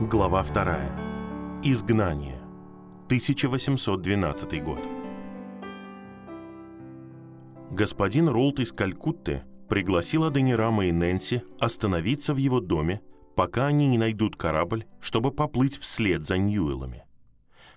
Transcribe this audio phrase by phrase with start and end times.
[0.00, 1.60] Глава 2.
[1.62, 2.40] Изгнание.
[3.08, 4.78] 1812 год.
[7.70, 13.02] Господин Ролт из Калькутты пригласил Аденирама и Нэнси остановиться в его доме,
[13.36, 17.04] пока они не найдут корабль, чтобы поплыть вслед за Ньюэлами.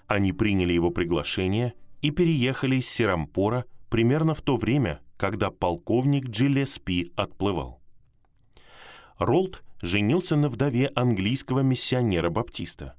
[0.07, 7.12] Они приняли его приглашение и переехали из Серампора примерно в то время, когда полковник Джилеспи
[7.17, 7.81] отплывал.
[9.17, 12.95] Ролт женился на вдове английского миссионера-баптиста.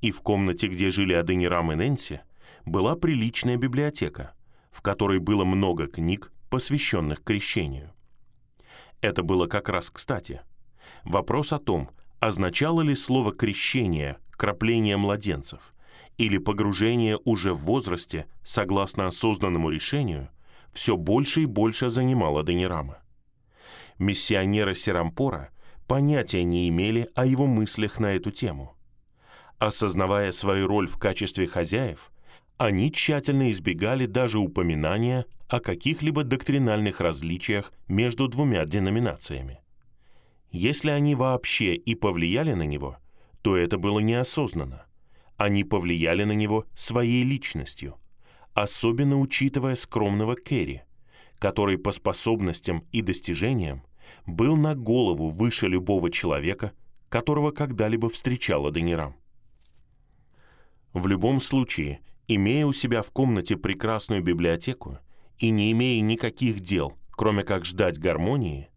[0.00, 2.22] И в комнате, где жили Аденирам и Нэнси,
[2.64, 4.32] была приличная библиотека,
[4.70, 7.92] в которой было много книг, посвященных крещению.
[9.02, 10.40] Это было как раз кстати.
[11.04, 15.74] Вопрос о том, означало ли слово «крещение» крапление младенцев
[16.16, 20.30] или погружение уже в возрасте, согласно осознанному решению,
[20.72, 22.98] все больше и больше занимало Аденирама.
[23.98, 25.50] Миссионеры Серампора
[25.86, 28.76] понятия не имели о его мыслях на эту тему.
[29.58, 32.10] Осознавая свою роль в качестве хозяев,
[32.56, 39.60] они тщательно избегали даже упоминания о каких-либо доктринальных различиях между двумя деноминациями.
[40.50, 42.98] Если они вообще и повлияли на него,
[43.42, 44.86] то это было неосознанно.
[45.36, 47.96] Они повлияли на него своей личностью,
[48.54, 50.82] особенно учитывая скромного Керри,
[51.38, 53.82] который по способностям и достижениям
[54.26, 56.72] был на голову выше любого человека,
[57.08, 59.16] которого когда-либо встречала Денирам.
[60.92, 64.98] В любом случае, имея у себя в комнате прекрасную библиотеку
[65.38, 68.68] и не имея никаких дел, кроме как ждать гармонии,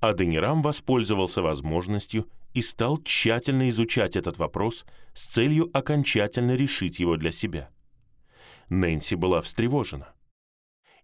[0.00, 7.32] Аденирам воспользовался возможностью и стал тщательно изучать этот вопрос с целью окончательно решить его для
[7.32, 7.70] себя.
[8.68, 10.12] Нэнси была встревожена.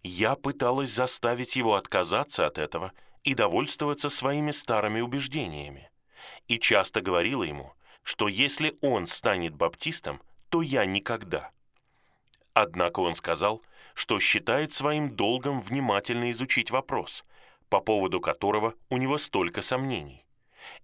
[0.03, 2.91] Я пыталась заставить его отказаться от этого
[3.23, 5.89] и довольствоваться своими старыми убеждениями.
[6.47, 7.73] И часто говорила ему,
[8.03, 11.51] что если он станет баптистом, то я никогда.
[12.53, 13.63] Однако он сказал,
[13.93, 17.23] что считает своим долгом внимательно изучить вопрос,
[17.69, 20.25] по поводу которого у него столько сомнений,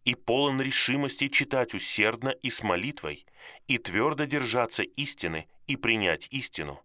[0.06, 3.26] и полон решимости читать усердно и с молитвой,
[3.68, 6.82] и твердо держаться истины и принять истину,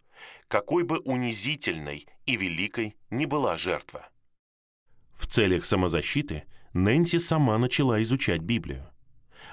[0.48, 4.08] какой бы унизительной и великой ни была жертва.
[5.16, 8.88] В целях самозащиты Нэнси сама начала изучать Библию.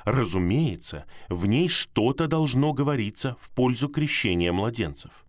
[0.05, 5.25] Разумеется, в ней что-то должно говориться в пользу крещения младенцев.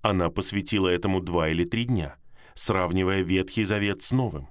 [0.00, 2.16] Она посвятила этому два или три дня,
[2.54, 4.48] сравнивая Ветхий Завет с Новым,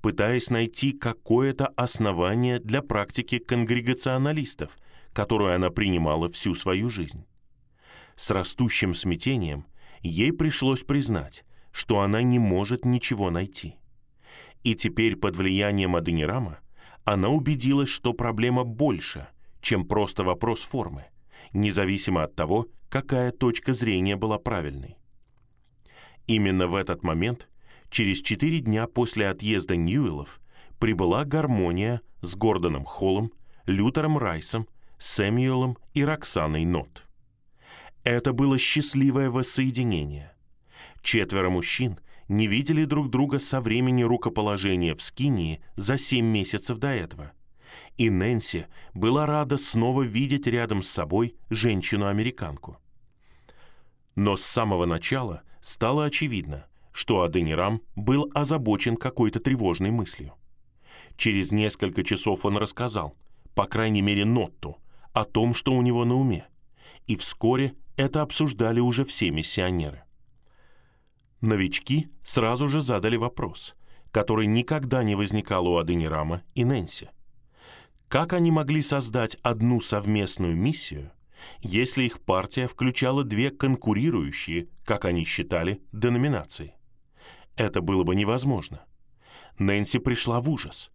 [0.00, 4.70] пытаясь найти какое-то основание для практики конгрегационалистов,
[5.12, 7.26] которую она принимала всю свою жизнь.
[8.14, 9.66] С растущим смятением
[10.00, 13.74] ей пришлось признать, что она не может ничего найти–
[14.64, 16.58] и теперь под влиянием Аденирама
[17.04, 19.28] она убедилась, что проблема больше,
[19.60, 21.04] чем просто вопрос формы,
[21.52, 24.96] независимо от того, какая точка зрения была правильной.
[26.26, 27.48] Именно в этот момент,
[27.90, 30.40] через четыре дня после отъезда Ньюэллов,
[30.78, 33.32] прибыла гармония с Гордоном Холлом,
[33.66, 34.66] Лютером Райсом,
[34.98, 37.06] Сэмюэлом и Роксаной Нот.
[38.02, 40.32] Это было счастливое воссоединение.
[41.02, 41.98] Четверо мужчин
[42.28, 47.32] не видели друг друга со времени рукоположения в Скинии за семь месяцев до этого.
[47.96, 52.78] И Нэнси была рада снова видеть рядом с собой женщину-американку.
[54.14, 60.34] Но с самого начала стало очевидно, что Аденирам был озабочен какой-то тревожной мыслью.
[61.16, 63.16] Через несколько часов он рассказал,
[63.54, 64.78] по крайней мере Нотту,
[65.12, 66.46] о том, что у него на уме,
[67.06, 70.03] и вскоре это обсуждали уже все миссионеры.
[71.40, 73.74] Новички сразу же задали вопрос,
[74.10, 77.10] который никогда не возникал у Аденирама и Нэнси.
[78.08, 81.10] Как они могли создать одну совместную миссию,
[81.60, 86.74] если их партия включала две конкурирующие, как они считали, деноминации?
[87.56, 88.84] Это было бы невозможно.
[89.58, 90.90] Нэнси пришла в ужас.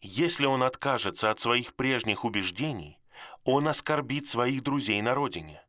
[0.00, 2.98] Если он откажется от своих прежних убеждений,
[3.44, 5.62] он оскорбит своих друзей на родине,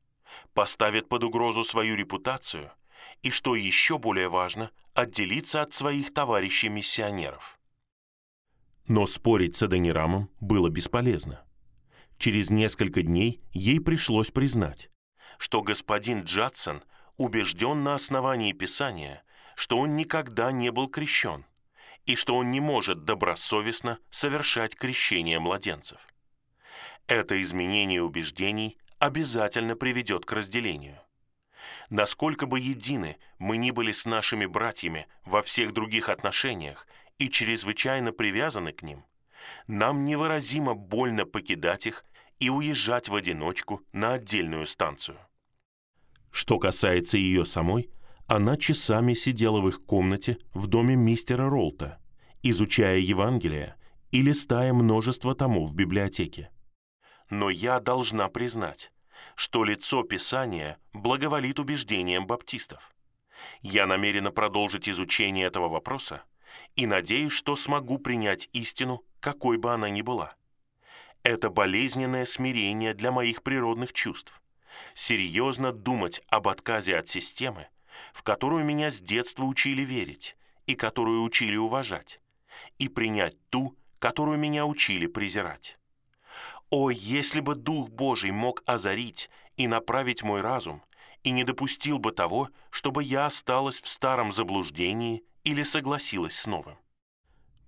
[0.53, 2.71] поставит под угрозу свою репутацию–
[3.25, 7.57] и, что еще более важно, отделиться от своих товарищей-миссионеров.
[8.87, 11.43] Но спорить с Адонирамом было бесполезно.
[12.19, 14.91] Через несколько дней ей пришлось признать,
[15.39, 16.83] что господин Джадсон
[17.17, 19.23] убежден на основании Писания,
[19.55, 21.45] что он никогда не был крещен
[22.05, 25.99] и что он не может добросовестно совершать крещение младенцев.
[27.07, 31.01] Это изменение убеждений обязательно приведет к разделению.
[31.89, 36.87] Насколько бы едины мы ни были с нашими братьями во всех других отношениях
[37.19, 39.05] и чрезвычайно привязаны к ним,
[39.67, 42.03] нам невыразимо больно покидать их
[42.39, 45.19] и уезжать в одиночку на отдельную станцию.
[46.31, 47.89] Что касается ее самой,
[48.27, 52.01] она часами сидела в их комнате в доме мистера Ролта,
[52.41, 53.75] изучая Евангелие
[54.11, 56.49] и листая множество томов в библиотеке.
[57.29, 58.91] Но я должна признать,
[59.35, 62.91] что лицо Писания благоволит убеждениям баптистов.
[63.61, 66.23] Я намерена продолжить изучение этого вопроса
[66.75, 70.35] и надеюсь, что смогу принять истину, какой бы она ни была.
[71.23, 74.41] Это болезненное смирение для моих природных чувств.
[74.93, 77.67] Серьезно думать об отказе от системы,
[78.13, 82.19] в которую меня с детства учили верить и которую учили уважать,
[82.77, 85.77] и принять ту, которую меня учили презирать.
[86.69, 90.81] О, если бы Дух Божий мог озарить и направить мой разум,
[91.23, 96.75] и не допустил бы того, чтобы я осталась в старом заблуждении или согласилась с новым.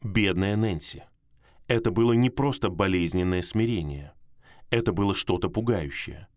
[0.04, 1.04] Бедная Нэнси.
[1.68, 4.14] Это было не просто болезненное смирение.
[4.70, 6.28] Это было что-то пугающее.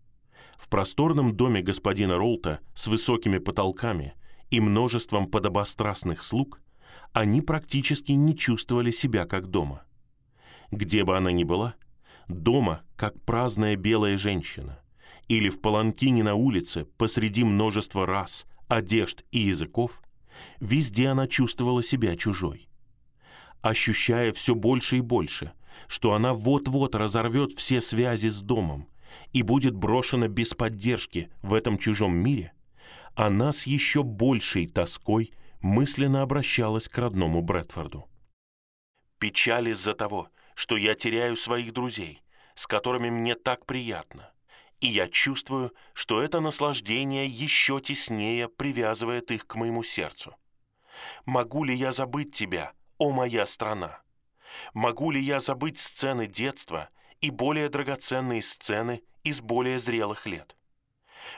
[0.57, 4.15] В просторном доме господина Ролта с высокими потолками
[4.51, 6.61] и множеством подобострастных слуг
[7.13, 9.85] они практически не чувствовали себя как дома.
[10.71, 11.75] Где бы она ни была,
[12.31, 14.81] дома, как праздная белая женщина,
[15.29, 20.03] или в паланкине на улице посреди множества рас, одежд и языков,
[20.61, 22.69] везде она чувствовала себя чужой.
[23.63, 25.53] Ощущая все больше и больше,
[25.87, 28.89] что она вот-вот разорвет все связи с домом
[29.33, 32.53] и будет брошена без поддержки в этом чужом мире,
[33.15, 38.07] она с еще большей тоской мысленно обращалась к родному Брэдфорду.
[39.19, 40.29] Печаль из-за того,
[40.61, 42.23] что я теряю своих друзей,
[42.55, 44.31] с которыми мне так приятно,
[44.81, 50.37] и я чувствую, что это наслаждение еще теснее привязывает их к моему сердцу.
[51.25, 54.03] Могу ли я забыть тебя, о моя страна?
[54.75, 56.91] Могу ли я забыть сцены детства
[57.23, 60.59] и более драгоценные сцены из более зрелых лет?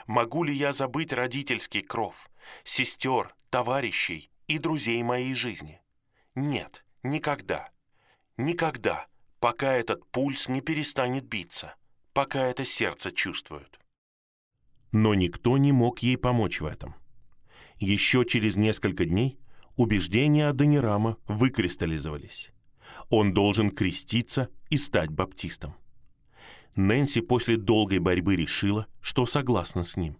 [0.05, 2.29] Могу ли я забыть родительский кров,
[2.65, 5.81] сестер, товарищей и друзей моей жизни?
[6.35, 7.69] Нет, никогда.
[8.35, 9.07] Никогда,
[9.43, 11.75] пока этот пульс не перестанет биться,
[12.13, 13.77] пока это сердце чувствует.
[14.93, 16.95] Но никто не мог ей помочь в этом.
[17.77, 19.37] Еще через несколько дней
[19.75, 22.53] убеждения Адонирама выкристаллизовались.
[23.09, 25.75] Он должен креститься и стать баптистом.
[26.77, 30.17] Нэнси после долгой борьбы решила, что согласна с ним.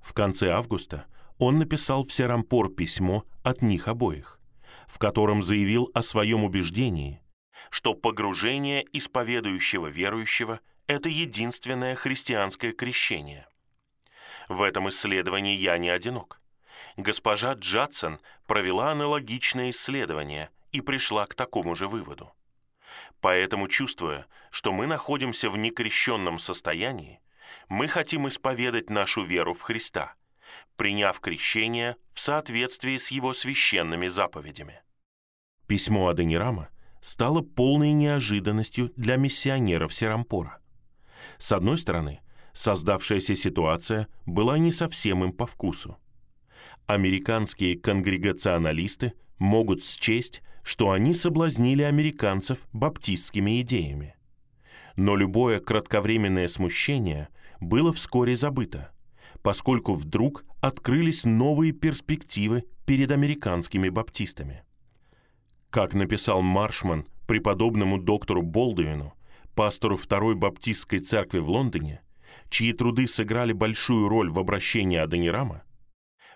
[0.00, 1.06] В конце августа
[1.38, 4.38] он написал в Серампор письмо от них обоих,
[4.86, 7.20] в котором заявил о своем убеждении,
[7.70, 13.46] что погружение исповедующего верующего– это единственное христианское крещение.
[14.48, 16.40] В этом исследовании я не одинок
[16.96, 22.32] госпожа Джадсон провела аналогичное исследование и пришла к такому же выводу.
[23.20, 27.20] Поэтому, чувствуя, что мы находимся в некрещенном состоянии,
[27.68, 30.14] мы хотим исповедать нашу веру в Христа,
[30.76, 34.82] приняв крещение в соответствии с его священными заповедями.
[35.66, 36.68] Письмо Аденирама
[37.04, 40.58] стало полной неожиданностью для миссионеров Серампора.
[41.38, 42.20] С одной стороны,
[42.52, 45.98] создавшаяся ситуация была не совсем им по вкусу
[46.86, 54.14] американские конгрегационалисты могут счесть, что они соблазнили американцев баптистскими идеями.
[54.96, 57.28] Но любое кратковременное смущение
[57.60, 58.92] было вскоре забыто,
[59.42, 64.63] поскольку вдруг открылись новые перспективы перед американскими баптистами.
[65.74, 69.12] Как написал Маршман преподобному доктору Болдуину,
[69.56, 72.00] пастору Второй Баптистской церкви в Лондоне,
[72.48, 75.64] чьи труды сыграли большую роль в обращении Адонирама,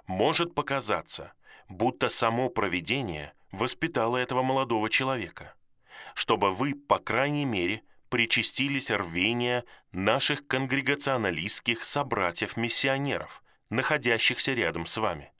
[0.09, 1.35] может показаться,
[1.69, 5.55] будто само провидение воспитало этого молодого человека,
[6.15, 15.31] чтобы вы, по крайней мере, причастились рвения наших конгрегационалистских собратьев-миссионеров, находящихся рядом с вами.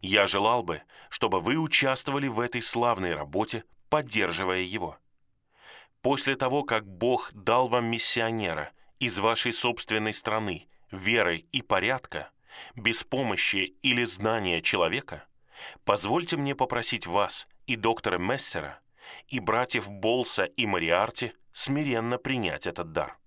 [0.00, 4.98] Я желал бы, чтобы вы участвовали в этой славной работе, поддерживая его.
[6.00, 12.30] После того, как Бог дал вам миссионера из вашей собственной страны, веры и порядка–
[12.76, 15.24] без помощи или знания человека,
[15.84, 18.80] позвольте мне попросить вас и доктора Мессера,
[19.28, 23.18] и братьев Болса и Мариарти смиренно принять этот дар.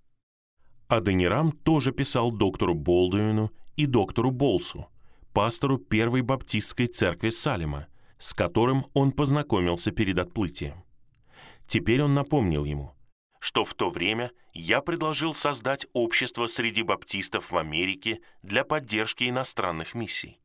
[0.88, 4.88] Аденирам тоже писал доктору Болдуину и доктору Болсу,
[5.36, 7.88] пастору Первой Баптистской церкви Салема,
[8.18, 10.86] с которым он познакомился перед отплытием.
[11.68, 12.96] Теперь он напомнил ему,
[13.40, 19.94] что в то время я предложил создать общество среди баптистов в Америке для поддержки иностранных
[19.94, 20.40] миссий.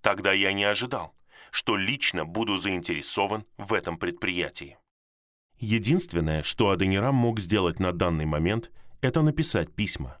[0.00, 1.14] Тогда я не ожидал,
[1.52, 4.78] что лично буду заинтересован в этом предприятии.
[5.60, 10.18] Единственное, что Аденирам мог сделать на данный момент,– это написать письма.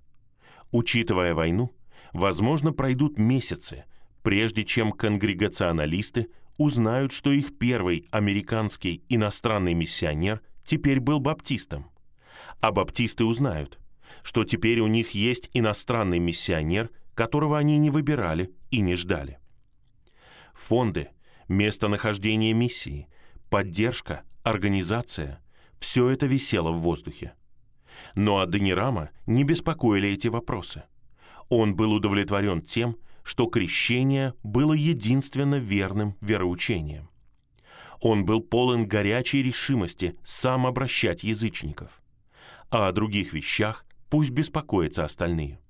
[0.70, 1.72] Учитывая войну,
[2.12, 3.84] возможно, пройдут месяцы,
[4.22, 11.90] прежде чем конгрегационалисты узнают, что их первый американский иностранный миссионер теперь был баптистом.
[12.60, 13.78] А баптисты узнают,
[14.22, 19.38] что теперь у них есть иностранный миссионер, которого они не выбирали и не ждали.
[20.54, 21.10] Фонды,
[21.48, 23.08] местонахождение миссии,
[23.48, 25.42] поддержка, организация–
[25.78, 27.34] все это висело в воздухе.
[28.14, 30.82] Но Аденирама не беспокоили эти вопросы.
[31.48, 37.10] Он был удовлетворен тем, что крещение было единственно верным вероучением.
[38.00, 42.00] Он был полон горячей решимости сам обращать язычников.
[42.70, 45.60] А о других вещах пусть беспокоятся остальные.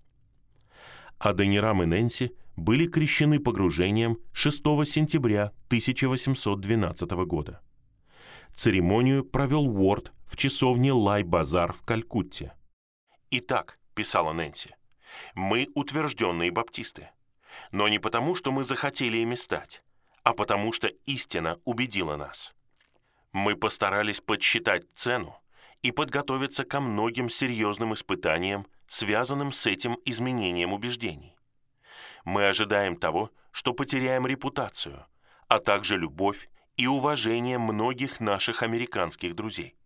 [1.18, 7.60] Аденирам и Нэнси были крещены погружением 6 сентября 1812 года.
[8.54, 12.52] Церемонию провел Уорд в часовне Лай-Базар в Калькутте.
[13.30, 14.74] «Итак»,— писала Нэнси,—
[15.34, 17.10] «мы утвержденные баптисты.
[17.72, 19.82] Но не потому, что мы захотели ими стать,
[20.22, 22.54] а потому что истина убедила нас.
[23.32, 25.36] Мы постарались подсчитать цену
[25.82, 31.36] и подготовиться ко многим серьезным испытаниям, связанным с этим изменением убеждений.
[32.24, 35.06] Мы ожидаем того, что потеряем репутацию,
[35.48, 39.76] а также любовь и уважение многих наших американских друзей.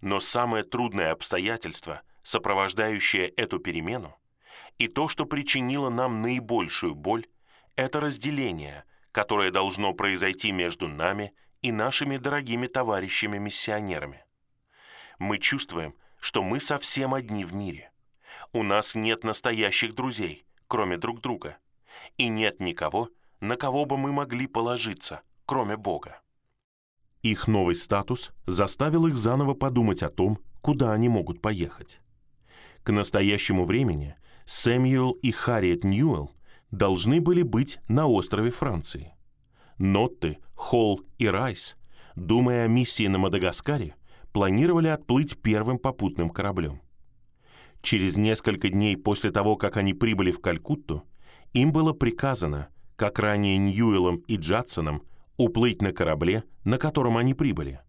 [0.00, 4.16] Но самое трудное обстоятельство, сопровождающее эту перемену,
[4.82, 7.26] и то, что причинило нам наибольшую боль,
[7.76, 14.24] это разделение, которое должно произойти между нами и нашими дорогими товарищами-миссионерами.
[15.20, 17.92] Мы чувствуем, что мы совсем одни в мире.
[18.52, 21.58] У нас нет настоящих друзей, кроме друг друга,
[22.16, 23.08] и нет никого,
[23.38, 26.20] на кого бы мы могли положиться, кроме Бога.
[27.22, 32.00] Их новый статус заставил их заново подумать о том, куда они могут поехать.
[32.82, 34.16] К настоящему времени
[34.54, 36.30] Сэмюэл и Харриет Ньюэлл
[36.70, 39.14] должны были быть на острове Франции.
[39.78, 41.78] Нотты, Холл и Райс,
[42.16, 43.94] думая о миссии на Мадагаскаре,
[44.30, 46.82] планировали отплыть первым попутным кораблем.
[47.80, 51.02] Через несколько дней после того, как они прибыли в Калькутту,
[51.54, 55.02] им было приказано, как ранее Ньюэлом и Джадсоном,
[55.38, 57.80] уплыть на корабле, на котором они прибыли.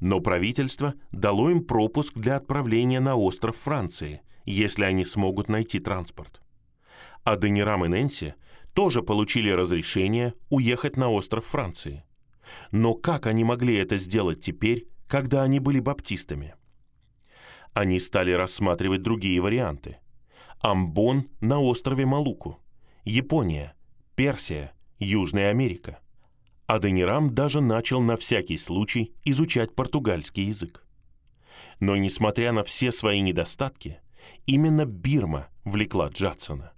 [0.00, 6.40] Но правительство дало им пропуск для отправления на остров Франции, если они смогут найти транспорт.
[7.24, 8.34] А Денирам и Нэнси
[8.74, 12.04] тоже получили разрешение уехать на остров Франции.
[12.70, 16.54] Но как они могли это сделать теперь, когда они были баптистами?
[17.72, 19.98] Они стали рассматривать другие варианты.
[20.60, 22.58] Амбон на острове Малуку,
[23.04, 23.74] Япония,
[24.14, 26.00] Персия, Южная Америка.
[26.66, 30.84] А Денирам даже начал на всякий случай изучать португальский язык.
[31.80, 34.00] Но несмотря на все свои недостатки,
[34.46, 36.72] Именно Бирма влекла Джадсона.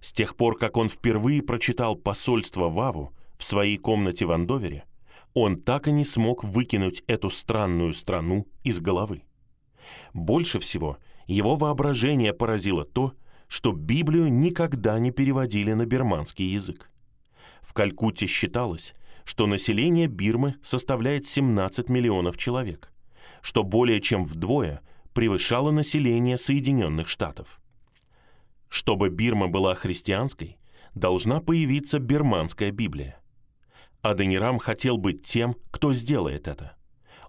[0.00, 4.84] С тех пор, как он впервые прочитал посольство Ваву в своей комнате в Андовере,
[5.32, 9.22] он так и не смог выкинуть эту странную страну из головы.
[10.12, 13.14] Больше всего его воображение поразило то,
[13.48, 16.90] что Библию никогда не переводили на бирманский язык.
[17.60, 22.92] В Калькутте считалось, что население Бирмы составляет 17 миллионов человек,
[23.40, 24.80] что более чем вдвое–
[25.14, 27.60] превышало население Соединенных Штатов.
[28.68, 30.58] Чтобы Бирма была христианской,
[30.94, 33.20] должна появиться бирманская Библия.
[34.02, 36.76] Аденирам хотел быть тем, кто сделает это.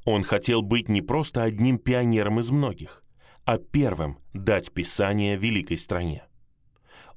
[0.03, 3.03] Он хотел быть не просто одним пионером из многих,
[3.45, 6.25] а первым дать Писание великой стране.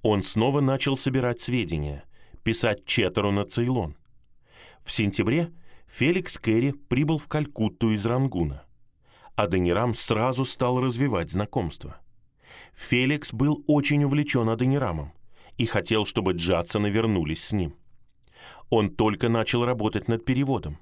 [0.03, 2.05] Он снова начал собирать сведения,
[2.45, 3.97] писать Четеру на Цейлон.
[4.85, 5.51] В сентябре
[5.89, 8.68] Феликс Керри прибыл в Калькутту из Рангуна.
[9.39, 11.99] Аденирам сразу стал развивать знакомство.
[12.75, 15.13] Феликс был очень увлечен Аденирамом
[15.57, 17.77] и хотел, чтобы Джадсоны вернулись с ним.
[18.69, 20.81] Он только начал работать над переводом,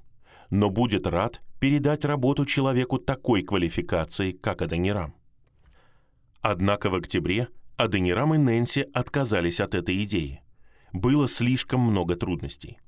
[0.48, 5.14] но будет рад передать работу человеку такой квалификации, как Аденирам.
[6.40, 10.40] Однако в октябре Аденирам и Нэнси отказались от этой идеи.
[10.94, 12.78] Было слишком много трудностей.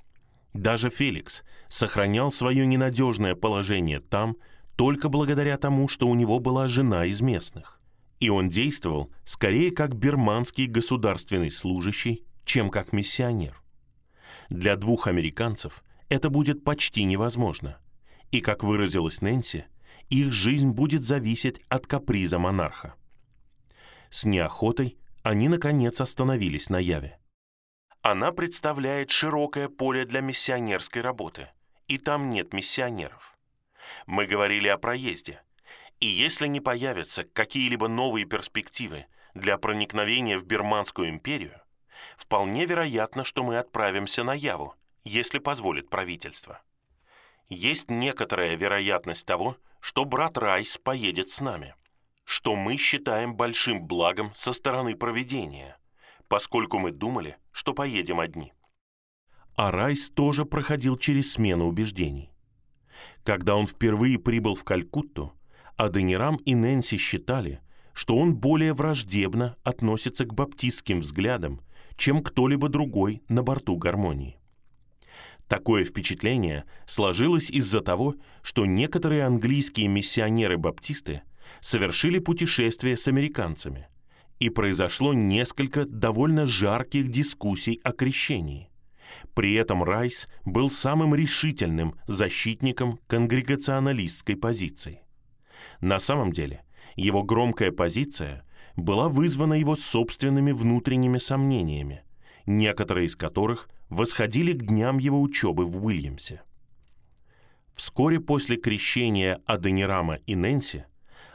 [0.55, 4.39] Даже Феликс сохранял свое ненадежное положение там,
[4.79, 7.81] только благодаря тому, что у него была жена из местных.
[8.21, 13.61] И он действовал скорее как бирманский государственный служащий, чем как миссионер.
[14.51, 17.81] Для двух американцев это будет почти невозможно.
[18.31, 19.65] И, как выразилась Нэнси,
[20.11, 22.95] их жизнь будет зависеть от каприза монарха.
[24.11, 27.19] С неохотой они, наконец, остановились на Яве.
[28.03, 31.49] Она представляет широкое поле для миссионерской работы,
[31.89, 33.38] и там нет миссионеров.
[34.07, 35.42] Мы говорили о проезде,
[36.00, 41.61] И если не появятся какие-либо новые перспективы для проникновения в Бирманскую империю,
[42.16, 46.62] вполне вероятно, что мы отправимся на Яву, если позволит правительство.
[47.49, 51.75] Есть некоторая вероятность того, что брат Райс поедет с нами,
[52.25, 55.78] что мы считаем большим благом со стороны проведения,
[56.28, 58.52] поскольку мы думали, что поедем одни.
[59.57, 62.30] А Райс тоже проходил через смену убеждений.
[63.29, 65.35] Когда он впервые прибыл в Калькутту,
[65.77, 67.61] Аденирам и Нэнси считали,
[67.93, 71.61] что он более враждебно относится к баптистским взглядам,
[71.99, 74.39] чем кто-либо другой на борту гармонии.
[75.47, 81.21] Такое впечатление сложилось из-за того, что некоторые английские миссионеры-баптисты
[81.61, 83.89] совершили путешествие с американцами,
[84.39, 88.68] и произошло несколько довольно жарких дискуссий о крещении.
[89.35, 95.03] При этом Райс был самым решительным защитником конгрегационалистской позиции.
[95.81, 96.62] На самом деле,
[96.97, 98.45] его громкая позиция
[98.77, 102.03] была вызвана его собственными внутренними сомнениями,
[102.47, 106.43] некоторые из которых восходили к дням его учебы в Уильямсе.
[107.73, 110.85] Вскоре после крещения Аденирама и Нэнси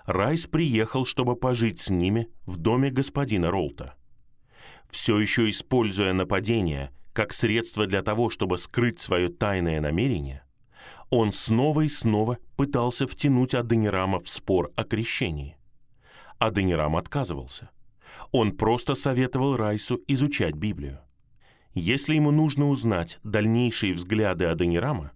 [0.06, 3.96] Райс приехал, чтобы пожить с ними в доме господина Ролта.
[4.90, 10.44] Все еще используя нападение как средство для того, чтобы скрыть свое тайное намерение,
[11.10, 15.58] он снова и снова пытался втянуть Аденирама в спор о крещении.
[16.40, 17.70] Аденирам отказывался.
[18.32, 21.00] Он просто советовал Райсу изучать Библию.
[21.76, 25.12] Если ему нужно узнать дальнейшие взгляды Аденирама,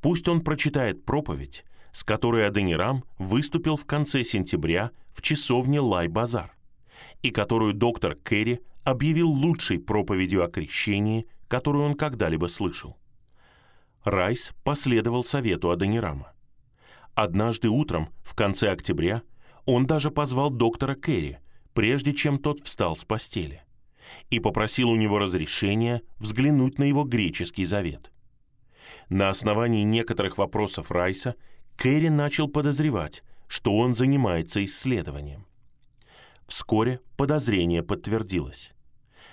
[0.00, 6.54] пусть он прочитает проповедь, с которой Аденирам выступил в конце сентября в часовне Лай-Базар,
[7.22, 12.96] и которую доктор Керри объявил лучшей проповедью о крещении, которую он когда-либо слышал.
[14.04, 16.32] Райс последовал совету Аденирама.
[17.14, 19.22] Однажды утром, в конце октября,
[19.64, 21.38] он даже позвал доктора Керри,
[21.74, 23.62] прежде чем тот встал с постели,
[24.30, 28.12] и попросил у него разрешения взглянуть на его греческий завет.
[29.08, 31.34] На основании некоторых вопросов Райса
[31.76, 35.46] Керри начал подозревать, что он занимается исследованием.
[36.46, 38.72] Вскоре подозрение подтвердилось.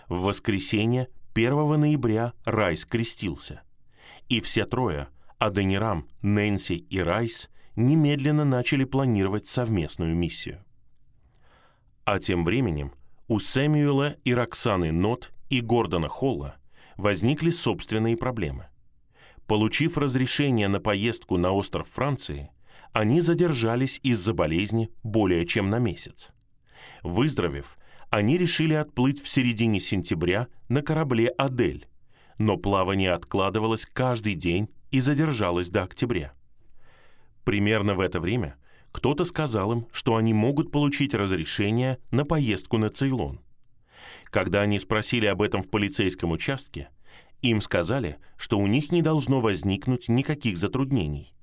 [0.07, 3.61] В воскресенье 1 ноября Райс крестился–
[4.29, 10.63] и все трое, Аденирам, Нэнси и Райс, немедленно начали планировать совместную миссию.
[12.05, 12.93] А тем временем
[13.27, 16.55] у Сэмюэла и Роксаны Нот и Гордона Холла
[16.97, 18.67] возникли собственные проблемы.
[19.47, 22.51] Получив разрешение на поездку на остров Франции,
[22.93, 26.31] они задержались из-за болезни более чем на месяц.
[27.03, 27.77] Выздоровев,
[28.09, 31.87] они решили отплыть в середине сентября на корабле «Адель»,
[32.37, 36.33] но плавание откладывалось каждый день и задержалось до октября.
[37.43, 38.55] Примерно в это время
[38.91, 43.41] кто-то сказал им, что они могут получить разрешение на поездку на Цейлон.
[44.25, 46.89] Когда они спросили об этом в полицейском участке,
[47.41, 51.33] им сказали, что у них не должно возникнуть никаких затруднений.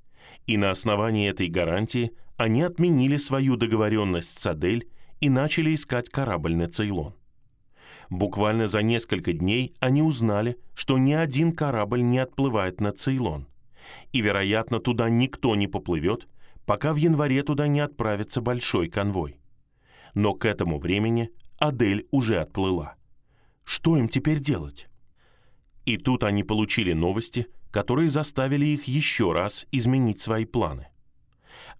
[0.47, 4.89] И на основании этой гарантии они отменили свою договоренность с Адель
[5.23, 7.15] и начали искать корабль на Цейлон.
[8.11, 13.47] Буквально за несколько дней они узнали, что ни один корабль не отплывает на Цейлон.
[14.11, 16.27] И, вероятно, туда никто не поплывет,
[16.67, 19.39] пока в январе туда не отправится большой конвой.
[20.15, 22.97] Но к этому времени Адель уже отплыла.
[23.63, 24.89] Что им теперь делать?
[25.85, 30.89] И тут они получили новости, которые заставили их еще раз изменить свои планы.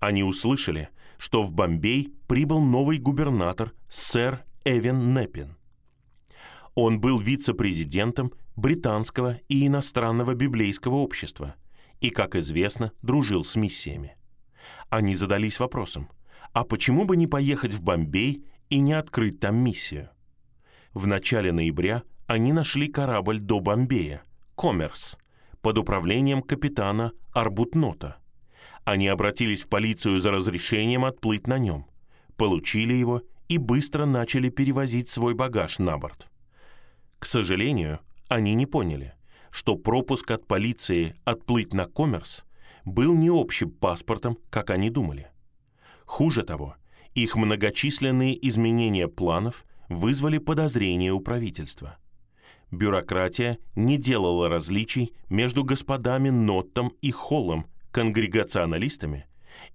[0.01, 5.57] Они услышали, что в Бомбей прибыл новый губернатор сэр Эвен Неппин–
[6.75, 11.55] он был вице-президентом британского и иностранного библейского общества
[12.01, 14.17] и, как известно, дружил с миссиями.
[14.89, 16.09] Они задались вопросом,
[16.53, 20.11] а почему бы не поехать в Бомбей и не открыть там миссию?
[20.95, 24.23] В начале ноября они нашли корабль до Бомбея,
[24.57, 25.17] «Коммерс»,
[25.61, 28.17] под управлением капитана Арбутнота.
[28.85, 31.87] Они обратились в полицию за разрешением отплыть на нем,
[32.37, 36.29] получили его и быстро начали перевозить свой багаж на борт.
[37.19, 39.15] К сожалению, они не поняли,
[39.51, 42.45] что пропуск от полиции отплыть на коммерс
[42.85, 45.29] был не общим паспортом, как они думали.
[46.05, 46.75] Хуже того,
[47.15, 51.99] их многочисленные изменения планов вызвали подозрения у правительства.
[52.71, 59.27] Бюрократия не делала различий между господами Ноттом и Холлом, конгрегационалистами,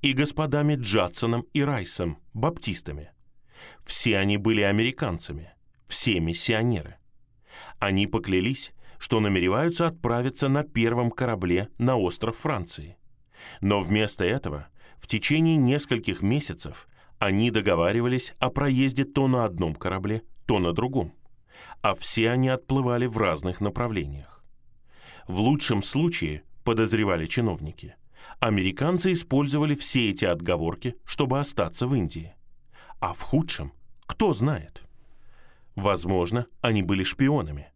[0.01, 3.11] и господами Джадсоном и Райсом, баптистами.
[3.85, 5.53] Все они были американцами,
[5.87, 6.97] все миссионеры–
[7.79, 12.97] они поклялись, что намереваются отправиться на первом корабле на остров Франции.
[13.61, 16.87] Но вместо этого В течение нескольких месяцев
[17.19, 21.13] они договаривались о проезде то на одном корабле, то на другом,
[21.83, 24.43] а все они отплывали в разных направлениях.
[25.27, 27.95] В лучшем случае, подозревали чиновники,
[28.39, 32.35] американцы использовали все эти отговорки, чтобы остаться в Индии.
[32.99, 33.73] А в худшем,
[34.05, 34.83] кто знает?
[35.75, 37.71] Возможно, они были шпионами.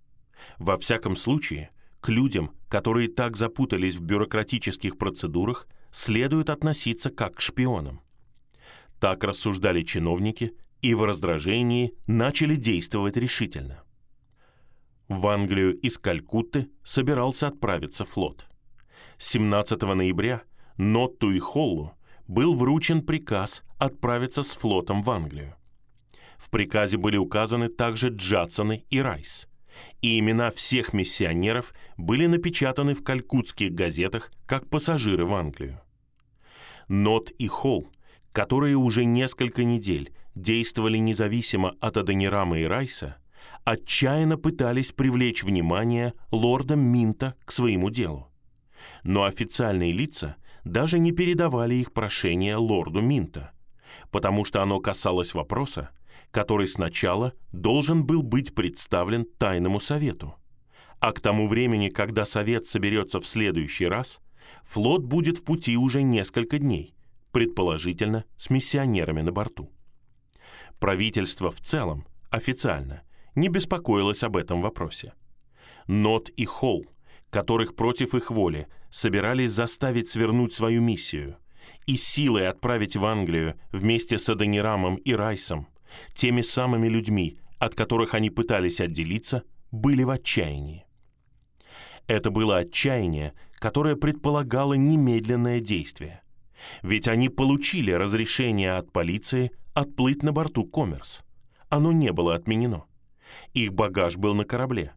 [0.58, 7.42] Во всяком случае, к людям, которые так запутались в бюрократических процедурах, следует относиться как к
[7.42, 8.02] шпионам.
[9.00, 13.84] Так рассуждали чиновники и в раздражении начали действовать решительно.
[15.08, 18.48] В Англию из Калькутты собирался отправиться флот.
[19.24, 20.42] 17 ноября
[20.78, 21.92] Нотту и Холлу
[22.28, 25.56] был вручен приказ отправиться с флотом в Англию.
[26.38, 29.48] В приказе были указаны также Джадсоны и Райс,
[30.02, 35.80] и имена всех миссионеров были напечатаны в калькутских газетах как пассажиры в Англию.
[36.88, 37.88] Нот и Холл,
[38.32, 43.18] которые уже несколько недель действовали независимо от Адонирама и Райса,
[43.66, 48.31] отчаянно пытались привлечь внимание лорда Минта к своему делу.
[49.04, 53.52] Но официальные лица даже не передавали их прошение лорду Минта,
[54.12, 55.90] потому что оно касалось вопроса,
[56.32, 60.36] который сначала должен был быть представлен тайному совету.
[61.00, 64.20] А к тому времени, когда совет соберется в следующий раз,
[64.64, 66.96] флот будет в пути уже несколько дней,
[67.32, 69.72] предположительно с миссионерами на борту.
[70.80, 73.02] Правительство в целом, официально,
[73.36, 75.14] не беспокоилось об этом вопросе.
[75.88, 76.86] Нот и Холл,
[77.32, 81.38] которых против их воли собирались заставить свернуть свою миссию
[81.88, 85.68] и силой отправить в Англию вместе с Адонирамом и Райсом,
[86.14, 90.86] теми самыми людьми, от которых они пытались отделиться, были в отчаянии.
[92.08, 96.22] Это было отчаяние, которое предполагало немедленное действие.
[96.84, 101.22] Ведь они получили разрешение от полиции отплыть на борту «Коммерс».
[101.70, 102.86] Оно не было отменено.
[103.54, 104.94] Их багаж был на корабле.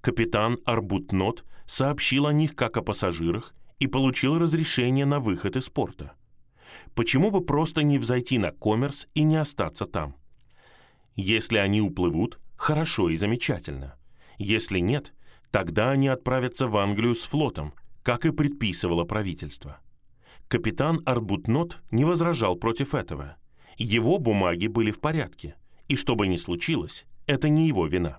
[0.00, 6.14] Капитан Арбутнот сообщил о них как о пассажирах и получил разрешение на выход из порта.
[6.96, 10.16] Почему бы просто не взойти на «Коммерс» и не остаться там?
[11.14, 13.94] Если они уплывут, хорошо и замечательно.
[14.36, 15.14] Если нет,
[15.52, 19.78] тогда они отправятся в Англию с флотом, как и предписывало правительство.
[20.48, 23.36] Капитан Арбутнот не возражал против этого.
[23.76, 25.54] Его бумаги были в порядке,
[25.86, 28.18] и что бы ни случилось, это не его вина.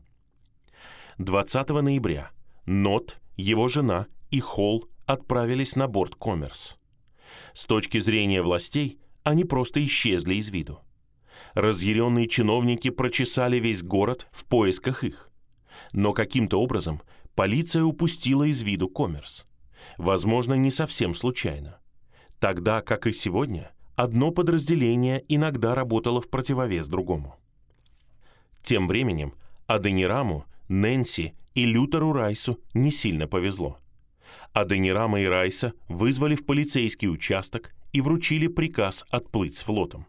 [1.17, 2.31] 20 ноября
[2.65, 6.77] Нот, его жена и Холл отправились на борт «Коммерс».
[7.53, 10.81] С точки зрения властей, они просто исчезли из виду
[11.53, 15.29] разъяренные чиновники прочесали весь город в поисках их.
[15.93, 17.01] Но каким-то образом
[17.35, 19.45] полиция упустила из виду коммерс.
[19.97, 21.79] Возможно, не совсем случайно.
[22.39, 27.35] Тогда, как и сегодня, одно подразделение иногда работало в противовес другому.
[28.63, 29.33] Тем временем
[29.67, 33.77] Аденираму, Нэнси и Лютеру Райсу не сильно повезло.
[34.53, 40.07] Аденирама и Райса вызвали в полицейский участок и вручили приказ отплыть с флотом.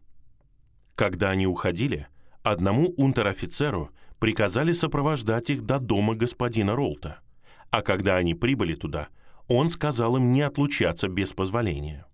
[0.95, 2.07] Когда они уходили,
[2.45, 7.19] одному унтер-офицеру приказали сопровождать их до дома господина Ролта,
[7.71, 9.09] а когда они прибыли туда,
[9.49, 12.07] он сказал им не отлучаться без позволения.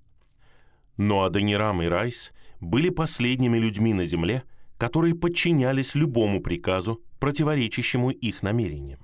[0.97, 4.43] Но Адонирам и Райс были последними людьми на земле,
[4.79, 9.01] которые подчинялись любому приказу, противоречащему их намерениям.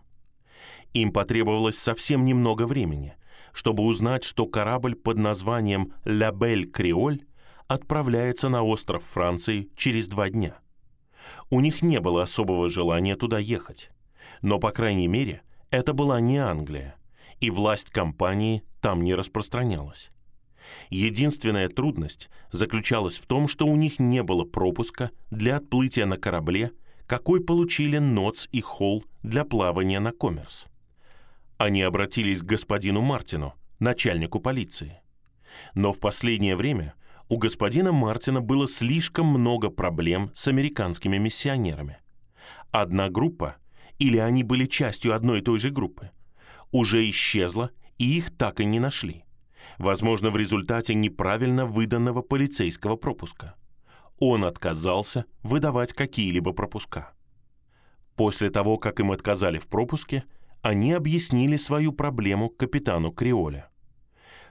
[0.93, 3.15] Им потребовалось совсем немного времени,
[3.53, 7.25] чтобы узнать, что корабль под названием «Ля Бель Креоль»
[7.67, 10.57] отправляется на остров Франции через два дня.
[11.51, 13.91] У них не было особого желания туда ехать,
[14.43, 16.97] но, по крайней мере, это была не Англия,
[17.41, 20.11] и власть компании там не распространялась.
[20.91, 26.73] Единственная трудность заключалась в том, что у них не было пропуска для отплытия на корабле,
[27.07, 30.67] какой получили Ноц и Холл для плавания на Коммерс.
[31.59, 35.01] Они обратились к господину Мартину, начальнику полиции.
[35.75, 36.95] Но в последнее время
[37.29, 41.99] у господина Мартина было слишком много проблем с американскими миссионерами.
[42.71, 43.57] Одна группа,
[43.99, 46.11] или они были частью одной и той же группы,
[46.73, 49.24] уже исчезла, и их так и не нашли.
[49.79, 53.55] Возможно, в результате неправильно выданного полицейского пропуска.
[54.19, 57.13] Он отказался выдавать какие-либо пропуска.
[58.17, 60.25] После того, как им отказали в пропуске,
[60.63, 63.71] они объяснили свою проблему капитану Криоля.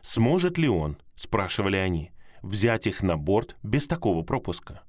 [0.01, 4.83] «Сможет ли он,— спрашивали они, взять их на борт без такого пропуска.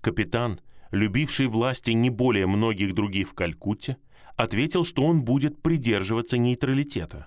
[0.00, 3.98] Капитан, любивший власти не более многих других в Калькутте,
[4.36, 7.26] ответил, что он будет придерживаться нейтралитета.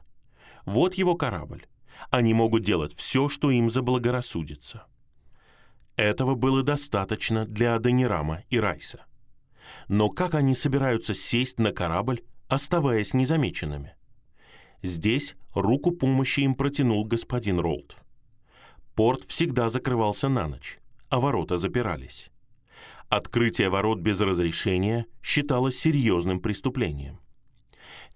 [0.65, 1.67] Вот его корабль.
[2.09, 4.85] Они могут делать все, что им заблагорассудится.
[5.95, 9.05] Этого было достаточно для Адонирама и Райса.
[9.87, 13.95] Но как они собираются сесть на корабль, оставаясь незамеченными?
[14.81, 17.97] Здесь руку помощи им протянул господин Ролд.
[18.95, 20.77] Порт всегда закрывался на ночь,
[21.09, 22.29] а ворота запирались.
[23.09, 27.19] Открытие ворот без разрешения считалось серьезным преступлением.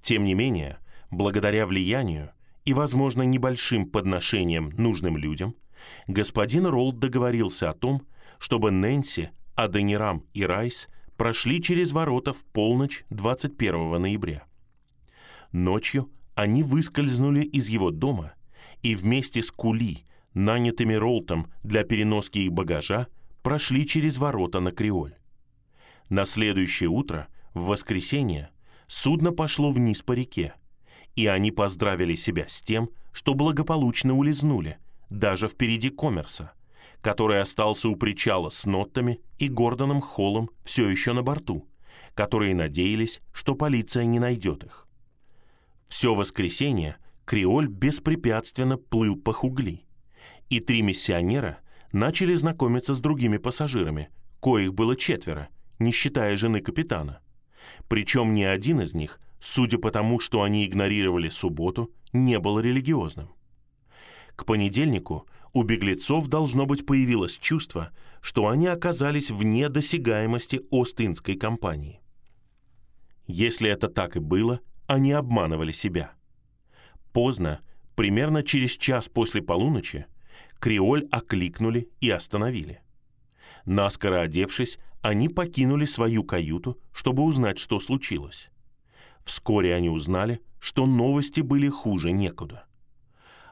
[0.02, 0.80] Тем не менее,
[1.12, 2.32] благодаря влиянию
[2.67, 5.56] и, возможно, небольшим подношениям нужным людям,
[6.08, 8.01] господин Ролд договорился о том,
[8.39, 14.43] чтобы Нэнси, Аденирам и Райс прошли через ворота в полночь 21 ноября.
[15.53, 18.34] Ночью они выскользнули из его дома
[18.82, 19.99] и вместе с Кули,
[20.34, 23.08] нанятыми Ролтом для переноски их багажа,
[23.43, 25.15] прошли через ворота на Креоль.
[26.10, 28.49] На следующее утро, в воскресенье,
[28.88, 30.53] судно пошло вниз по реке,
[31.17, 34.77] и они поздравили себя с тем, что благополучно улизнули,
[35.10, 36.53] даже впереди Коммерса,
[37.01, 41.67] который остался у причала с Ноттами и Гордоном Холлом все еще на борту,
[42.13, 44.88] которые надеялись, что полиция не найдет их.
[45.88, 49.86] Все воскресенье Креоль беспрепятственно плыл по хугли,
[50.49, 51.58] и три миссионера
[51.91, 55.49] начали знакомиться с другими пассажирами, коих было четверо,
[55.80, 57.21] не считая жены капитана.
[57.89, 63.30] Причем ни один из них, судя по тому, что они игнорировали субботу, не был религиозным.
[64.36, 72.02] К понедельнику у беглецов должно быть появилось чувство, что они оказались вне досягаемости Остинской компании.
[73.26, 76.13] Если это так и было, они обманывали себя.
[77.12, 77.62] Поздно,
[77.95, 80.06] примерно через час после полуночи,
[80.60, 82.82] Креоль окликнули и остановили.
[83.65, 88.50] Наскоро одевшись, они покинули свою каюту, чтобы узнать, что случилось.
[89.23, 92.65] Вскоре они узнали, что новости были хуже некуда.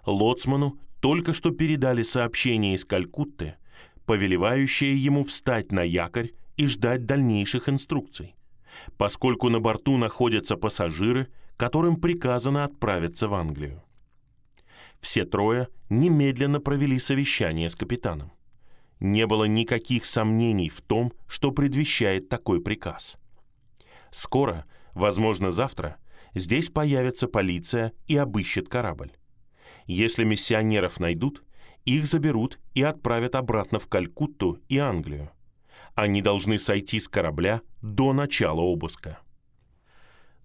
[0.05, 3.55] Лоцману только что передали сообщение из Калькутты,
[4.05, 8.35] повелевающее ему встать на якорь и ждать дальнейших инструкций,
[8.97, 13.83] поскольку на борту находятся пассажиры, которым приказано отправиться в Англию.
[14.99, 18.31] Все трое немедленно провели совещание с капитаном.
[18.99, 23.17] Не было никаких сомнений в том, что предвещает такой приказ.
[24.11, 25.97] Скоро, возможно завтра,
[26.33, 29.11] здесь появится полиция и обыщет корабль.
[29.85, 31.43] Если миссионеров найдут,
[31.85, 35.29] их заберут и отправят обратно в Калькутту и Англию.
[35.93, 39.19] Они должны сойти с корабля до начала обыска.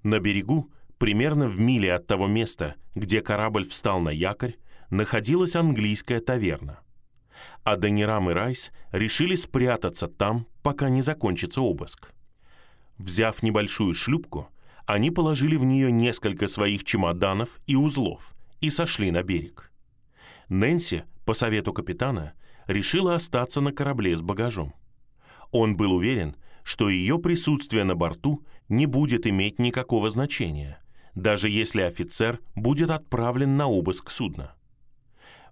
[0.03, 4.57] На берегу, примерно в миле от того места, где корабль встал на якорь,
[4.91, 6.81] находилась английская таверна.
[7.65, 12.13] А Данирам и Райс решили спрятаться там, пока не закончится обыск.
[13.01, 14.51] Взяв небольшую шлюпку,
[14.85, 19.73] они положили в нее несколько своих чемоданов и узлов и сошли на берег.
[20.51, 22.35] Нэнси, по совету капитана,
[22.67, 24.75] решила остаться на корабле с багажом.
[25.51, 30.79] Он был уверен, что ее присутствие на борту не будет иметь никакого значения,
[31.15, 34.55] даже если офицер будет отправлен на обыск судна.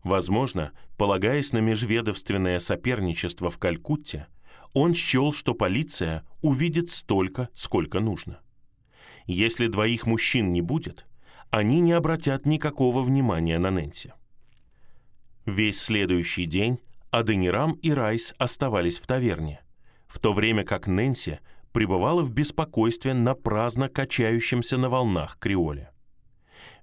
[0.04, 4.26] Возможно, полагаясь на межведовственное соперничество в Калькутте,
[4.72, 8.40] он счел, что полиция увидит столько, сколько нужно.
[9.26, 11.07] Если двоих мужчин не будет,
[11.50, 14.12] они не обратят никакого внимания на Нэнси.
[15.46, 16.78] Весь следующий день
[17.11, 19.61] Аденирам и Райс оставались в таверне,
[20.07, 21.40] в то время как Нэнси
[21.72, 25.90] пребывала в беспокойстве на праздно качающемся на волнах креоле.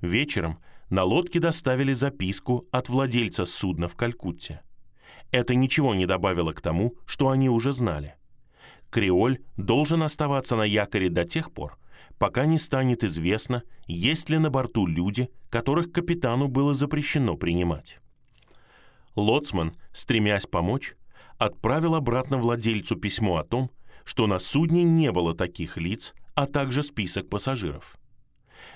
[0.02, 4.62] Вечером на лодке доставили записку от владельца судна в Калькутте.
[5.32, 8.16] Это ничего не добавило к тому, что они уже знали.
[8.90, 11.78] Креоль должен оставаться на якоре до тех пор,
[12.18, 18.00] пока не станет известно, есть ли на борту люди, которых капитану было запрещено принимать.
[19.16, 20.96] Лоцман, стремясь помочь,
[21.38, 23.72] отправил обратно владельцу письмо о том,
[24.04, 27.98] что на судне не было таких лиц, а также список пассажиров.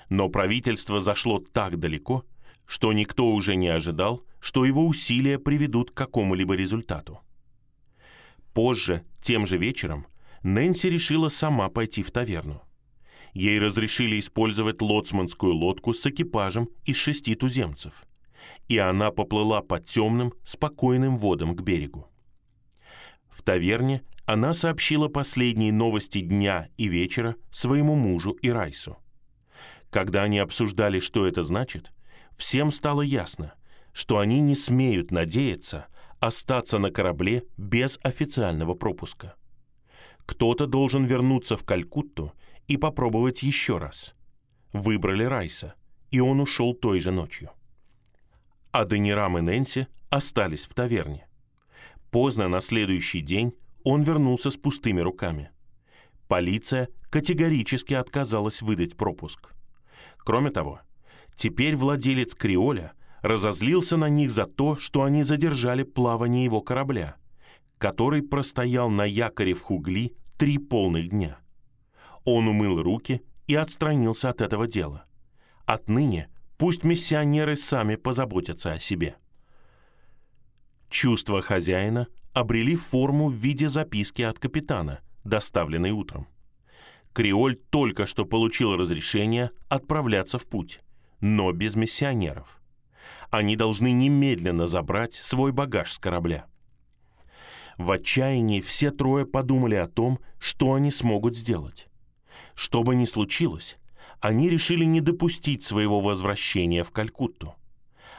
[0.08, 2.24] Но правительство зашло так далеко,
[2.66, 7.20] что никто уже не ожидал, что его усилия приведут к какому-либо результату.
[8.54, 10.06] Позже, тем же вечером,
[10.42, 12.62] Нэнси решила сама пойти в таверну
[13.34, 17.92] ей разрешили использовать лоцманскую лодку с экипажем из шести туземцев,
[18.68, 22.08] и она поплыла по темным, спокойным водам к берегу.
[23.30, 28.96] В таверне она сообщила последние новости дня и вечера своему мужу и Райсу.
[29.90, 31.92] Когда они обсуждали, что это значит,
[32.36, 33.54] всем стало ясно,
[33.92, 35.86] что они не смеют надеяться
[36.20, 39.34] остаться на корабле без официального пропуска.
[40.26, 42.32] Кто-то должен вернуться в Калькутту
[42.68, 44.14] и попробовать еще раз.
[44.72, 45.74] Выбрали Райса,
[46.10, 47.50] и он ушел той же ночью.
[48.72, 51.26] а Данирам и Нэнси остались в таверне.
[52.10, 55.50] Поздно на следующий день он вернулся с пустыми руками.
[56.28, 59.52] Полиция категорически отказалась выдать пропуск.
[60.18, 60.80] Кроме того,
[61.34, 67.16] теперь владелец Криоля разозлился на них за то, что они задержали плавание его корабля,
[67.78, 71.38] который простоял на якоре в Хугли три полных дня.
[72.24, 75.04] Он умыл руки и отстранился от этого дела.
[75.66, 79.16] Отныне пусть миссионеры сами позаботятся о себе.
[80.88, 86.26] Чувства хозяина обрели форму в виде записки от капитана, доставленной утром.
[87.12, 90.80] Криоль только что получил разрешение отправляться в путь,
[91.20, 92.59] но без миссионеров.
[93.30, 96.46] Они должны немедленно забрать свой багаж с корабля.
[97.78, 101.88] В отчаянии все трое подумали о том, что они смогут сделать.
[102.54, 103.78] Что бы ни случилось,
[104.20, 107.54] они решили не допустить своего возвращения в Калькутту.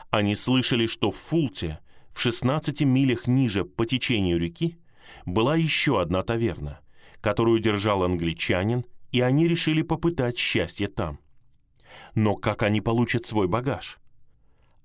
[0.09, 4.77] Они слышали, что в Фулте, в 16 милях ниже по течению реки,
[5.25, 6.79] была еще одна таверна,
[7.21, 11.19] которую держал англичанин, и они решили попытать счастье там.
[12.15, 14.00] Но как они получат свой багаж?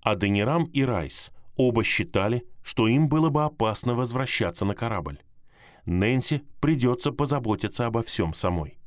[0.07, 5.19] Аденирам и Райс оба считали, что им было бы опасно возвращаться на корабль.
[5.85, 8.79] Нэнси придется позаботиться обо всем самой.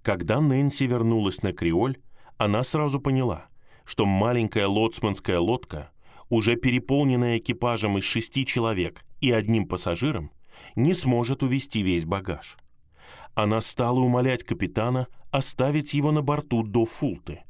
[0.00, 1.98] Когда Нэнси вернулась на Криоль,
[2.38, 3.48] она сразу поняла,
[3.84, 5.90] что маленькая лоцманская лодка,
[6.30, 10.30] уже переполненная экипажем из шести человек и одним пассажиром,
[10.76, 12.56] не сможет увезти весь багаж.
[13.34, 17.44] Она стала умолять капитана оставить его на борту до Фулты.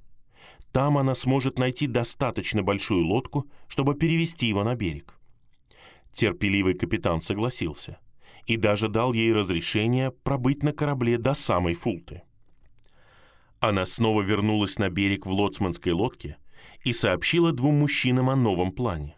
[0.73, 5.15] Там она сможет найти достаточно большую лодку, чтобы перевести его на берег.
[6.13, 7.99] Терпеливый капитан согласился
[8.47, 12.23] и даже дал ей разрешение пробыть на корабле до самой Фулты.
[13.61, 16.39] Она снова вернулась на берег в лоцманской лодке
[16.83, 19.17] и сообщила двум мужчинам о новом плане.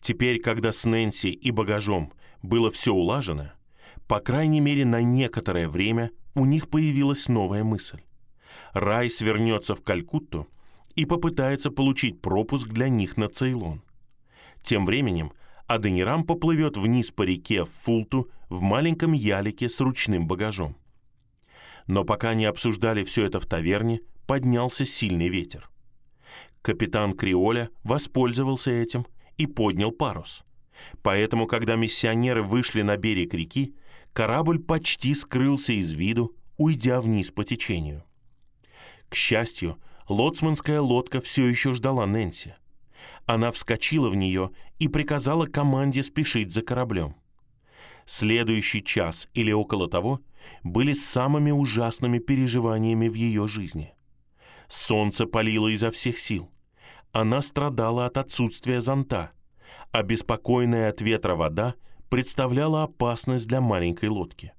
[0.00, 3.52] Теперь, когда с Нэнси и багажом было все улажено,
[4.06, 8.02] по крайней мере на некоторое время у них появилась новая мысль.
[8.72, 10.46] Райс вернется в Калькутту
[10.96, 13.82] и попытается получить пропуск для них на Цейлон.
[14.62, 15.32] Тем временем
[15.66, 20.76] Аденирам поплывет вниз по реке в Фулту в маленьком ялике с ручным багажом.
[21.86, 25.70] Но пока они обсуждали все это в таверне, поднялся сильный ветер.
[26.62, 29.06] Капитан Криоля воспользовался этим
[29.36, 30.42] и поднял парус.
[31.02, 33.74] Поэтому, когда миссионеры вышли на берег реки,
[34.12, 38.02] корабль почти скрылся из виду, уйдя вниз по течению.
[39.08, 42.54] К счастью, лоцманская лодка все еще ждала Нэнси.
[43.26, 47.16] Она вскочила в нее и приказала команде спешить за кораблем.
[48.04, 50.20] Следующий час или около того–
[50.62, 53.94] были самыми ужасными переживаниями в ее жизни.
[54.68, 56.50] Солнце палило изо всех сил.
[57.12, 59.30] Она страдала от отсутствия зонта,
[59.92, 61.74] а беспокойная от ветра вода
[62.10, 64.52] представляла опасность для маленькой лодки.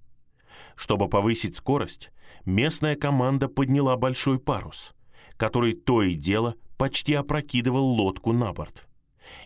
[0.75, 2.11] Чтобы повысить скорость,
[2.45, 4.93] местная команда подняла большой парус,
[5.37, 8.87] который то и дело почти опрокидывал лодку на борт.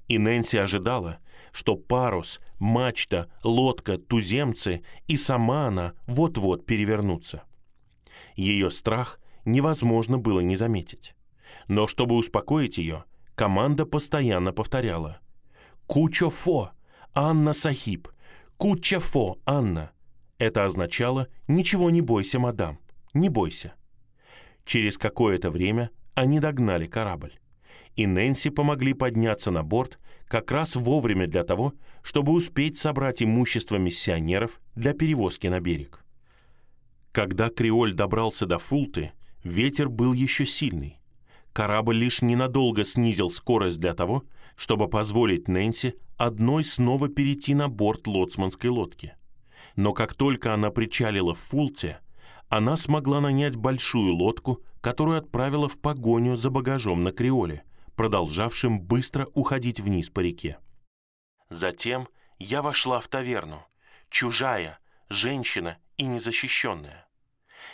[0.08, 1.20] И Нэнси ожидала,
[1.52, 7.44] что парус, мачта, лодка, туземцы и сама она вот-вот перевернутся.
[8.36, 11.14] Ее страх невозможно было не заметить.
[11.68, 13.04] Но чтобы успокоить ее,
[13.36, 15.20] команда постоянно повторяла
[15.88, 16.72] «Кучо-фо!
[17.14, 18.08] Анна Сахиб!
[18.58, 19.92] Куча-фо, Анна!»
[20.38, 22.80] Это означало «Ничего не бойся, мадам,
[23.14, 23.74] не бойся».
[24.66, 27.34] Через какое-то время они догнали корабль
[27.96, 33.76] и Нэнси помогли подняться на борт как раз вовремя для того, чтобы успеть собрать имущество
[33.76, 36.04] миссионеров для перевозки на берег.
[37.12, 39.12] Когда Криоль добрался до Фулты,
[39.44, 41.00] ветер был еще сильный.
[41.52, 44.24] Корабль лишь ненадолго снизил скорость для того,
[44.56, 49.16] чтобы позволить Нэнси одной снова перейти на борт лоцманской лодки.
[49.76, 52.00] Но как только она причалила в Фулте,
[52.52, 57.64] она смогла нанять большую лодку, которую отправила в погоню за багажом на Криоле–
[58.02, 60.58] продолжавшим быстро уходить вниз по реке.
[61.50, 62.08] Затем
[62.40, 63.64] я вошла в таверну,
[64.10, 67.08] чужая, женщина и незащищенная.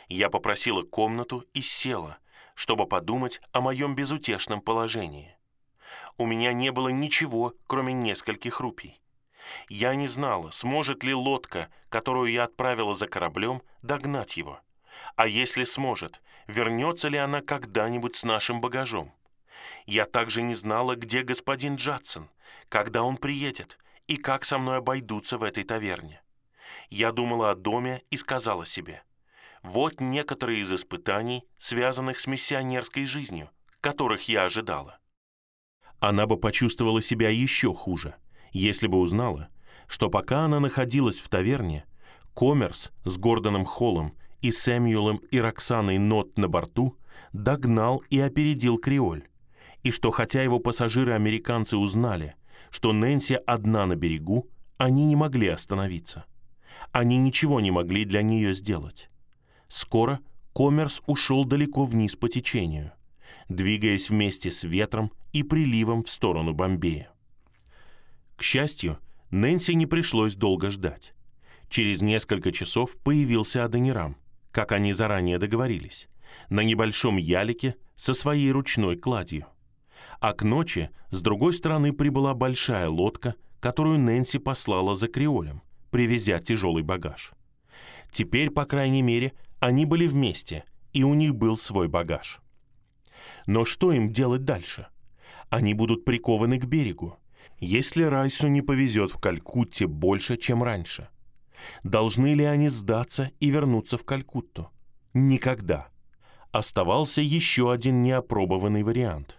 [0.09, 2.17] Я попросила комнату и села,
[2.55, 5.37] чтобы подумать о моем безутешном положении.
[6.17, 9.01] У меня не было ничего, кроме нескольких рупий.
[9.69, 14.59] Я не знала, сможет ли лодка, которую я отправила за кораблем, догнать его.
[15.15, 19.13] А если сможет, вернется ли она когда-нибудь с нашим багажом?
[19.85, 22.29] Я также не знала, где господин Джадсон,
[22.69, 23.77] когда он приедет
[24.07, 26.21] и как со мной обойдутся в этой таверне.
[26.89, 29.03] Я думала о доме и сказала себе,
[29.63, 33.49] вот некоторые из испытаний, связанных с миссионерской жизнью,
[33.81, 34.99] которых я ожидала.
[35.99, 38.15] Она бы почувствовала себя еще хуже,
[38.51, 39.49] если бы узнала,
[39.87, 41.85] что пока она находилась в таверне,
[42.35, 46.97] Коммерс с Гордоном Холлом и Сэмюэлом и Роксаной Нот на борту
[47.33, 49.27] догнал и опередил Криоль,
[49.83, 52.35] и что хотя его пассажиры-американцы узнали,
[52.69, 56.25] что Нэнси одна на берегу, они не могли остановиться.
[56.91, 59.09] Они ничего не могли для нее сделать.
[59.67, 60.19] Скоро
[60.53, 62.93] Коммерс ушел далеко вниз по течению,
[63.49, 67.11] двигаясь вместе с ветром и приливом в сторону Бомбея.
[68.35, 68.99] К счастью,
[69.31, 71.13] Нэнси не пришлось долго ждать.
[71.69, 74.15] Через несколько часов появился Аденирам,
[74.57, 76.09] как они заранее договорились,
[76.49, 79.45] на небольшом ялике со своей ручной кладью.
[80.19, 86.39] А к ночи с другой стороны прибыла большая лодка, которую Нэнси послала за Криолем, привезя
[86.39, 87.33] тяжелый багаж.
[88.11, 92.39] Теперь, по крайней мере, они были вместе, и у них был свой багаж.
[93.45, 94.87] Но что им делать дальше?
[95.51, 97.19] Они будут прикованы к берегу,
[97.59, 101.09] если Райсу не повезет в Калькутте больше, чем раньше.
[101.83, 104.69] Должны ли они сдаться и вернуться в Калькутту?
[105.13, 105.87] Никогда.
[106.51, 109.37] Оставался еще один неопробованный вариант.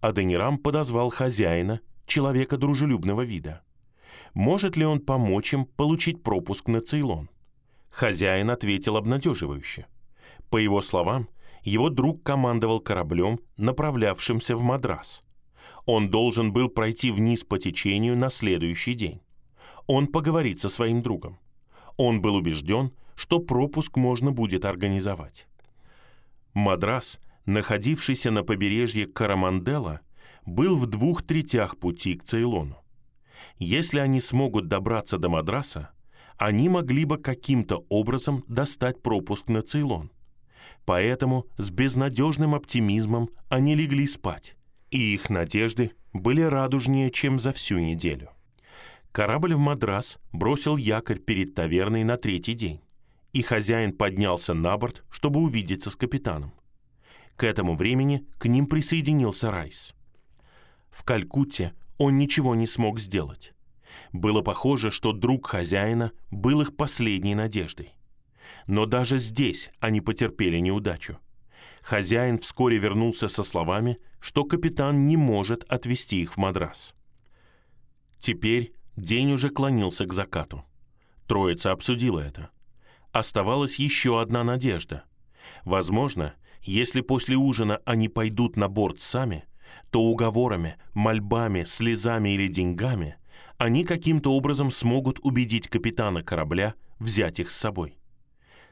[0.00, 3.62] Аденирам подозвал хозяина, человека дружелюбного вида.
[4.34, 7.28] Может ли он помочь им получить пропуск на Цейлон?
[7.90, 9.86] Хозяин ответил обнадеживающе.
[10.50, 11.28] По его словам,
[11.62, 15.22] его друг командовал кораблем, направлявшимся в Мадрас.
[15.84, 19.20] Он должен был пройти вниз по течению на следующий день.
[19.86, 21.38] Он поговорит со своим другом.
[21.98, 25.46] Он был убежден, что пропуск можно будет организовать.
[26.54, 30.00] Мадрас, находившийся на побережье Карамандела,
[30.46, 32.78] был в двух третях пути к Цейлону.
[33.58, 35.90] Если они смогут добраться до Мадраса,
[36.36, 40.12] они могли бы каким-то образом достать пропуск на Цейлон.
[40.84, 44.54] Поэтому с безнадежным оптимизмом они легли спать,
[44.90, 48.30] и их надежды были радужнее, чем за всю неделю.
[49.12, 52.80] Корабль в Мадрас бросил якорь перед таверной на третий день,
[53.32, 56.52] и хозяин поднялся на борт, чтобы увидеться с капитаном.
[57.36, 59.94] К этому времени к ним присоединился Райс.
[60.90, 63.54] В Калькутте он ничего не смог сделать.
[64.12, 67.92] Было похоже, что друг хозяина был их последней надеждой.
[68.66, 71.18] Но даже здесь они потерпели неудачу.
[71.82, 76.94] Хозяин вскоре вернулся со словами, что капитан не может отвезти их в Мадрас.
[78.18, 80.64] Теперь день уже клонился к закату.
[81.26, 82.50] Троица обсудила это.
[83.12, 85.04] Оставалась еще одна надежда.
[85.64, 89.44] Возможно, если после ужина они пойдут на борт сами,
[89.90, 93.16] то уговорами, мольбами, слезами или деньгами
[93.58, 97.98] они каким-то образом смогут убедить капитана корабля взять их с собой.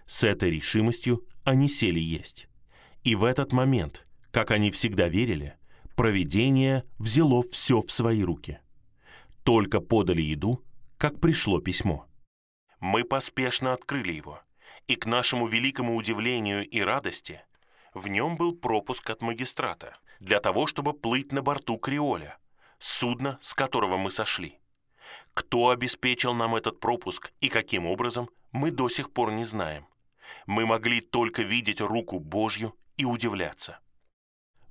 [0.06, 2.48] С этой решимостью они сели есть.
[3.02, 5.54] И в этот момент, как они всегда верили,
[5.96, 8.60] провидение взяло все в свои руки.
[9.46, 10.64] Только подали еду,
[10.98, 12.08] как пришло письмо.
[12.80, 14.40] Мы поспешно открыли его,
[14.88, 17.40] и к нашему великому удивлению и радости
[17.94, 22.38] в нем был пропуск от магистрата для того, чтобы плыть на борту Криоля,
[22.80, 24.58] судна, с которого мы сошли.
[25.32, 29.86] Кто обеспечил нам этот пропуск и каким образом, мы до сих пор не знаем.
[30.46, 33.78] Мы могли только видеть руку Божью и удивляться.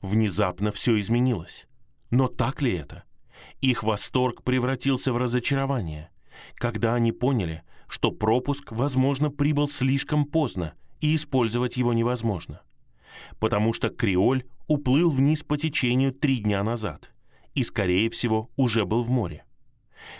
[0.02, 1.66] Внезапно все изменилось.
[2.12, 3.06] Но так ли это?
[3.62, 6.10] Их восторг превратился в разочарование,
[6.56, 12.62] когда они поняли, что пропуск, возможно, прибыл слишком поздно, и использовать его невозможно.
[13.40, 17.12] Потому что Криоль уплыл вниз по течению три дня назад
[17.54, 19.46] и, скорее всего, уже был в море.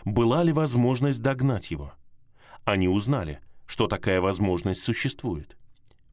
[0.04, 1.94] Была ли возможность догнать его?
[2.64, 5.58] Они узнали, что такая возможность существует.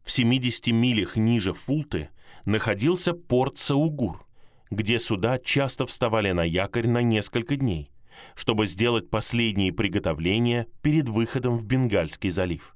[0.03, 2.09] В 70 милях ниже Фулты
[2.45, 4.27] находился порт Саугур,
[4.73, 7.93] где суда часто вставали на якорь на несколько дней,
[8.35, 12.75] чтобы сделать последние приготовления перед выходом в Бенгальский залив.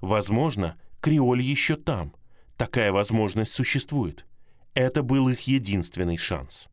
[0.00, 2.14] Возможно, Криоль еще там.
[2.56, 4.26] Такая возможность существует.
[4.72, 6.66] Это был их единственный шанс.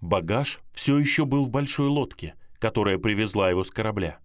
[0.00, 4.20] Багаж все еще был в большой лодке, которая привезла его с корабля.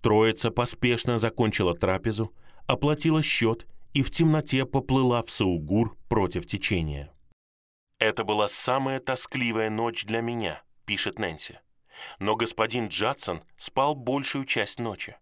[0.00, 2.32] Троица поспешно закончила трапезу,
[2.66, 7.12] оплатила счет и в темноте поплыла в Саугур против течения.
[8.02, 11.60] «Это была самая тоскливая ночь для меня»,— пишет Нэнси.
[12.18, 15.16] Но господин Джадсон спал большую часть ночи.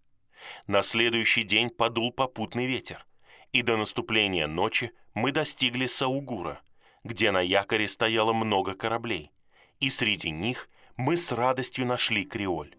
[0.66, 3.04] На следующий день подул попутный ветер,
[3.52, 6.62] и до наступления ночи мы достигли Саугура,
[7.04, 9.30] где на якоре стояло много кораблей,
[9.78, 12.74] и среди них мы с радостью нашли Криоль.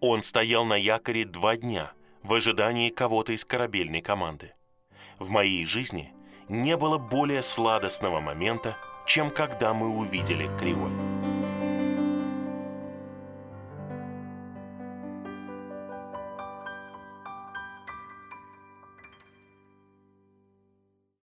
[0.00, 4.54] Он стоял на якоре два дня в ожидании кого-то из корабельной команды.
[5.18, 6.14] В моей жизни
[6.48, 8.76] не было более сладостного момента,
[9.06, 11.33] чем когда мы увидели Криоль.